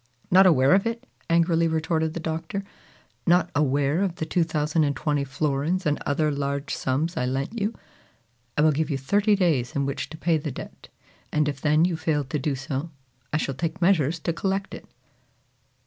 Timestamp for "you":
7.61-7.75, 8.89-8.97, 11.85-11.95